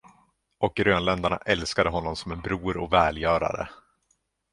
[0.57, 3.69] Och grönländarna älskade honom som en bror och välgörare.